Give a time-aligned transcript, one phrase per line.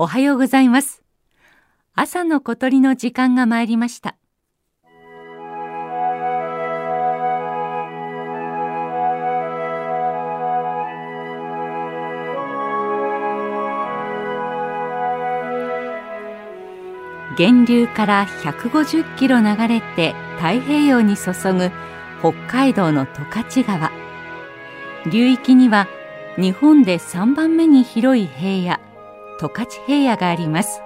[0.00, 1.02] おはようございます。
[1.92, 4.14] 朝の小鳥の時間が参りました。
[17.36, 21.72] 源流から150キロ流れて太平洋に注ぐ
[22.20, 23.90] 北海道の十勝川。
[25.10, 25.88] 流域には
[26.36, 28.87] 日本で3番目に広い平野。
[29.40, 30.80] 十勝平野があります。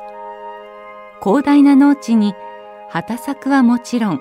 [1.23, 2.35] 広大な農地に
[2.91, 4.21] 畑作はもちろん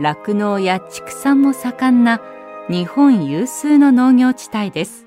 [0.00, 2.20] 酪農や畜産も盛んな
[2.68, 5.06] 日本有数の農業地帯です。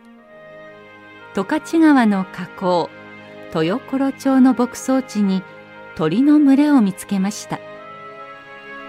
[1.35, 2.89] 十勝川の河口
[3.53, 5.43] 豊頃町の牧草地に
[5.95, 7.59] 鳥の群れを見つけました。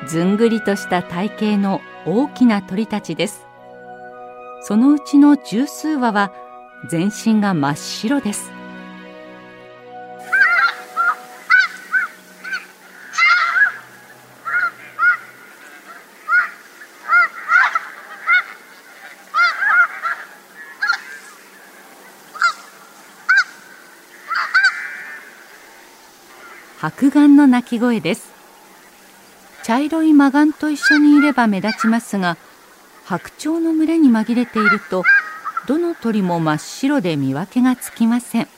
[0.06, 3.46] ずんぐりとした体型の大きな鳥たちです。
[4.62, 6.32] そのうちの十数羽は
[6.88, 8.57] 全身が真っ白です。
[26.80, 28.30] 白眼の鳴き声です。
[29.64, 32.36] 茶色いマガンと一緒にいれば目立ちますが
[33.04, 35.02] 白鳥の群れに紛れていると
[35.66, 38.48] どの鳥も真っ白で見分けがつきません。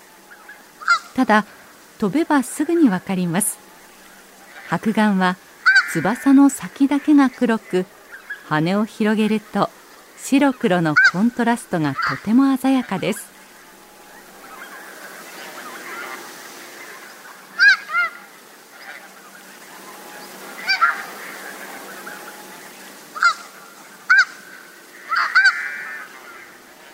[1.16, 1.46] ただ
[1.98, 3.58] 飛べばすぐにわかります。
[4.68, 5.36] 白眼は
[5.94, 7.86] 翼の先だけが黒く
[8.48, 9.70] 羽を広げると
[10.18, 13.39] 白黒のコントラストがとても鮮やかです。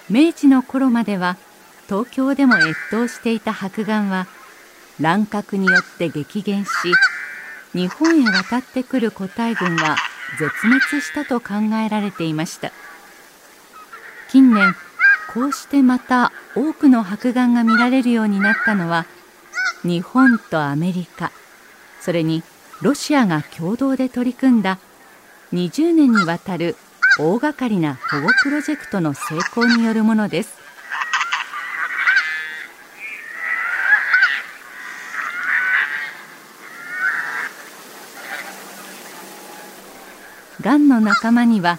[0.09, 1.37] 明治の頃までは
[1.89, 4.27] 東京でも越冬していた白眼は
[5.01, 6.71] 乱獲によって激減し
[7.73, 9.97] 日本へ渡ってくる個体群は
[10.39, 12.73] 絶滅したと考えられていました。
[14.29, 14.75] 近年
[15.33, 19.07] こうしてまた多くの白眼が見られるようになったのは
[19.83, 21.31] 日本とアメリカ
[22.01, 22.43] それに
[22.83, 24.79] ロシアが共同で取り組んだ
[25.53, 26.77] 20年にわたる
[27.19, 30.55] 大掛かりな保護プロジェクトの成功によるものです。
[40.61, 41.79] がんの仲間には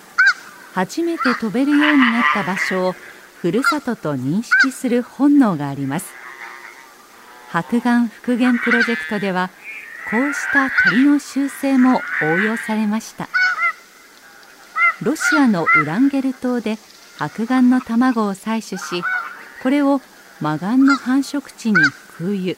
[0.73, 2.95] 初めて飛べるようになった場所を
[3.41, 6.07] ふるさとと認識する本能があります。
[7.49, 9.51] 白眼復元プロジェクトでは
[10.09, 13.29] こうした鳥の習性も応用されました。
[15.03, 16.77] ロシアのウランゲル島で
[17.17, 19.03] 白眼の卵を採取し
[19.61, 20.01] これを
[20.41, 21.75] マガンの繁殖地に
[22.17, 22.57] 空輸。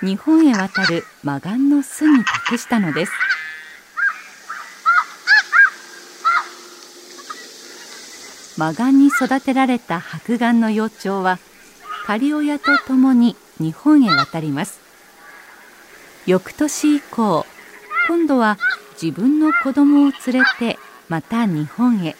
[0.00, 3.12] 日本へ渡るマガンの巣に託したのです。
[8.56, 11.38] マガンに育てられた白眼の幼鳥は
[12.04, 14.80] 仮親と共に日本へ渡ります。
[16.26, 17.46] 翌年以降
[18.08, 18.58] 今度は
[19.00, 20.78] 自分の子供を連れて
[21.08, 22.16] また日本へ。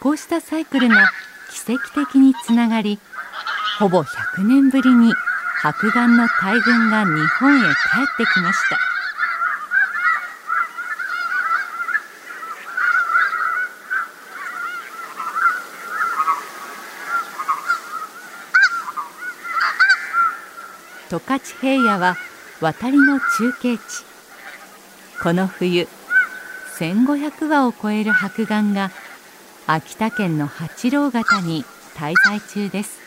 [0.00, 1.10] こうしたサイクルが
[1.50, 2.98] 奇跡的につながり
[3.78, 5.12] ほぼ100年ぶりに
[5.60, 8.78] 白眼の大群が日本へ帰ってきました。
[21.10, 22.16] 十勝平野は
[22.60, 23.82] 渡りの中継地。
[25.22, 25.88] この冬
[26.78, 28.92] 1500羽を超える白眼が
[29.66, 31.64] 秋田県の八郎潟に
[31.96, 33.00] 滞在中です。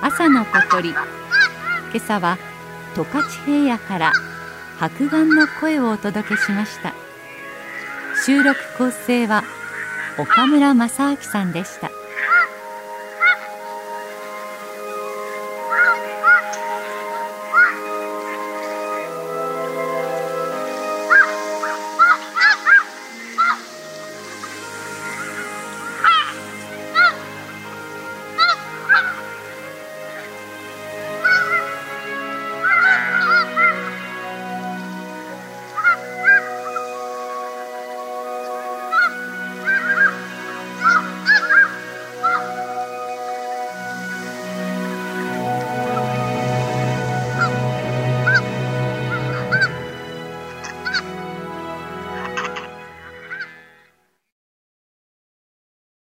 [0.00, 0.94] 朝の小鳥
[1.94, 2.38] 今朝は
[2.96, 4.12] 十勝平野から
[4.80, 6.92] 白眼の声をお届けしました。
[8.26, 9.44] 収録構成は
[10.18, 11.92] 岡村正明さんでした。